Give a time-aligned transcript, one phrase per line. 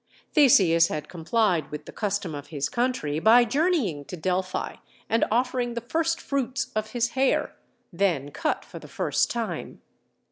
[0.33, 4.77] Theseus had complied with the custom of his country by journeying to Delphi
[5.07, 7.55] and offering the first fruits of his hair,
[7.93, 9.83] then cut for the first time.